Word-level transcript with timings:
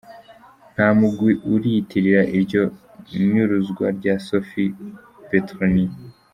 Nta 0.73 0.87
mugwi 0.99 1.31
uriyitirira 1.53 2.21
iryo 2.37 2.63
nyuruzwa 3.31 3.85
rya 3.97 4.13
Sophie 4.27 4.73
Petronin. 5.29 5.91